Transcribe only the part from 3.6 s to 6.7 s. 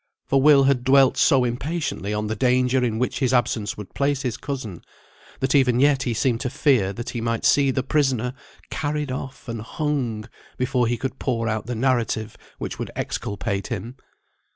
would place his cousin, that even yet he seemed to